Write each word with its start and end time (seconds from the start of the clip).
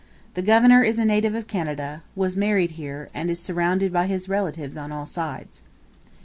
The 0.33 0.41
governor 0.41 0.81
is 0.81 0.97
a 0.97 1.05
native 1.05 1.35
of 1.35 1.45
Canada, 1.47 2.01
was 2.15 2.35
married 2.35 2.71
here, 2.71 3.09
and 3.13 3.29
is 3.29 3.39
surrounded 3.39 3.93
by 3.93 4.07
his 4.07 4.27
relatives 4.27 4.75
on 4.75 4.91
all 4.91 5.05
sides.' 5.05 5.61